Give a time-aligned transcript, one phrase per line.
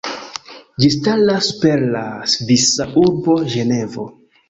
[0.83, 2.03] Ĝi staras super la
[2.35, 4.13] svisa urbo Ĝenevo.